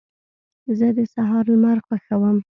زه 0.77 0.87
د 0.97 0.99
سهار 1.13 1.45
لمر 1.53 1.77
خوښوم. 1.85 2.37